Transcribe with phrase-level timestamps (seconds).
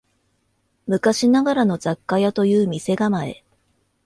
[0.87, 3.43] 昔ながらの雑貨屋という店構え